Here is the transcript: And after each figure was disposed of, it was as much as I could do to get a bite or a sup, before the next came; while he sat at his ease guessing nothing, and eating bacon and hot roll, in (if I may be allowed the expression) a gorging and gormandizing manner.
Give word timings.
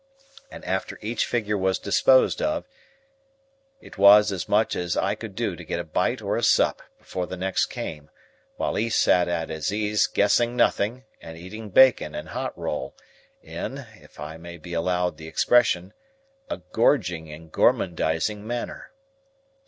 And 0.49 0.65
after 0.65 0.97
each 1.03 1.27
figure 1.27 1.59
was 1.59 1.77
disposed 1.77 2.41
of, 2.41 2.65
it 3.81 3.99
was 3.99 4.31
as 4.31 4.49
much 4.49 4.75
as 4.75 4.97
I 4.97 5.13
could 5.13 5.35
do 5.35 5.55
to 5.55 5.63
get 5.63 5.79
a 5.79 5.83
bite 5.83 6.23
or 6.23 6.35
a 6.37 6.41
sup, 6.43 6.81
before 6.97 7.27
the 7.27 7.37
next 7.37 7.67
came; 7.67 8.09
while 8.55 8.73
he 8.73 8.89
sat 8.89 9.27
at 9.27 9.49
his 9.49 9.71
ease 9.71 10.07
guessing 10.07 10.55
nothing, 10.55 11.03
and 11.21 11.37
eating 11.37 11.69
bacon 11.69 12.15
and 12.15 12.29
hot 12.29 12.57
roll, 12.57 12.95
in 13.43 13.85
(if 13.93 14.19
I 14.19 14.37
may 14.37 14.57
be 14.57 14.73
allowed 14.73 15.17
the 15.17 15.27
expression) 15.27 15.93
a 16.49 16.57
gorging 16.71 17.31
and 17.31 17.51
gormandizing 17.51 18.41
manner. 18.43 18.89